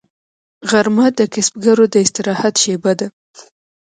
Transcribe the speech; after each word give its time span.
غرمه 0.69 1.07
د 1.19 1.21
کسبګرو 1.33 1.85
د 1.93 1.95
استراحت 2.05 2.53
شیبه 2.63 2.91
ده 2.99 3.07